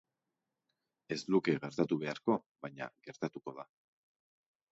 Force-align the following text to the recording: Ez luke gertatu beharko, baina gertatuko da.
Ez 1.15 1.17
luke 1.33 1.55
gertatu 1.65 1.99
beharko, 2.05 2.39
baina 2.65 2.87
gertatuko 3.09 3.57
da. 3.59 3.67